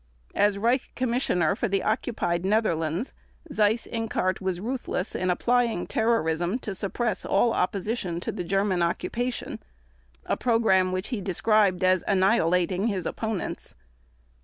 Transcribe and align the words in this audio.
As 0.33 0.57
Reich 0.57 0.89
Commissioner 0.95 1.55
for 1.55 1.67
the 1.67 1.83
Occupied 1.83 2.43
Netherlands, 2.43 3.13
Seyss 3.51 3.85
Inquart 3.85 4.41
was 4.41 4.59
ruthless 4.59 5.13
in 5.13 5.29
applying 5.29 5.85
terrorism 5.85 6.57
to 6.57 6.73
suppress 6.73 7.23
all 7.23 7.53
opposition 7.53 8.19
to 8.21 8.31
the 8.31 8.43
German 8.43 8.81
occupation, 8.81 9.59
a 10.25 10.35
program 10.35 10.91
which 10.91 11.09
he 11.09 11.21
described 11.21 11.83
as 11.83 12.03
"annihilating" 12.07 12.87
his 12.87 13.05
opponents. 13.05 13.75